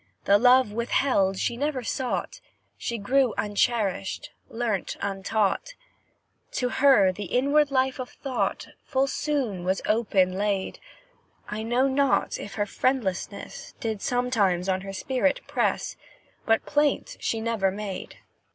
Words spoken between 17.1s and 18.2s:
she never made.